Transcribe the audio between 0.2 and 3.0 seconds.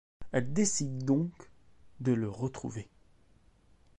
Elle décide donc de le retrouver...